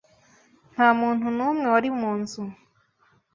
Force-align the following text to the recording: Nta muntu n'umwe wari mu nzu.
Nta 0.73 0.87
muntu 0.99 1.25
n'umwe 1.35 1.67
wari 1.73 1.89
mu 1.99 2.11
nzu. 2.19 2.41